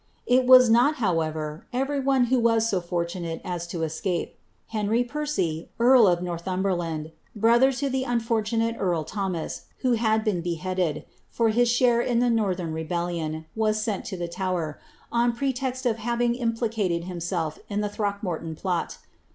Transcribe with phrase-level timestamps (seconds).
[0.25, 4.35] It was not, however, ever^ is so fortunate as to escape.
[4.69, 11.05] Henry I'ercy, earl of Norlhunioeriaiiu, orolher to the unfortuuBle earl Thomas, who had been beheaded,
[11.29, 14.79] for his share in the northern rebel lion, was sent to the Tower,
[15.11, 18.97] on pretext of having implicated himself in the Throckmorton plot.